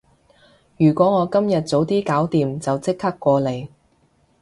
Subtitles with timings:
[0.77, 3.67] 如果我今日早啲搞掂，就即刻過嚟